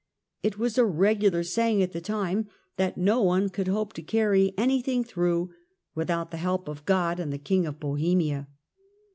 [0.41, 4.51] It was a regular saying at the time, that no one could hope to carry
[4.57, 5.53] anything through,"
[5.93, 8.47] without the help of God and the King of Bohemia".